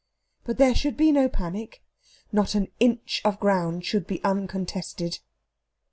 But 0.45 0.57
there 0.57 0.73
should 0.73 0.97
be 0.97 1.11
no 1.11 1.29
panic. 1.29 1.83
Not 2.31 2.55
an 2.55 2.71
inch 2.79 3.21
of 3.23 3.39
ground 3.39 3.85
should 3.85 4.07
be 4.07 4.19
uncontested. 4.23 5.19